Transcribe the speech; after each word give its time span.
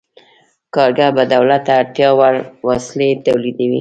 کارګر 0.75 1.09
به 1.15 1.23
دولت 1.33 1.61
ته 1.67 1.73
اړتیا 1.81 2.09
وړ 2.19 2.33
وسلې 2.67 3.09
تولیدوي. 3.25 3.69